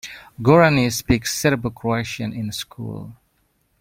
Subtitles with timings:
[0.41, 3.15] Gorani speak Serbo-Croatian in school.